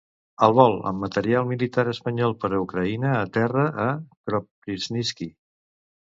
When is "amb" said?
0.91-1.03